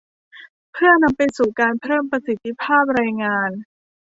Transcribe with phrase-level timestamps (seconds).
[0.71, 3.51] เพื่อนำไปสู่การเพิ่มประสิทธิภาพแรงงาน